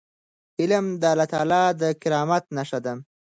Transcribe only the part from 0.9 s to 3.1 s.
د الله تعالی د کرامت نښه ده.